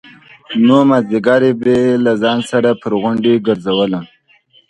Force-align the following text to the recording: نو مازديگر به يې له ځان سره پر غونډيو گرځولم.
نو 0.65 0.77
مازديگر 0.89 1.41
به 1.61 1.71
يې 1.81 1.91
له 2.05 2.13
ځان 2.21 2.39
سره 2.51 2.69
پر 2.81 2.91
غونډيو 3.01 3.43
گرځولم. 3.47 4.05